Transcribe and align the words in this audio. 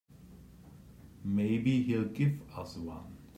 Maybe 1.23 1.83
he'll 1.83 2.05
give 2.05 2.41
us 2.57 2.75
one. 2.75 3.17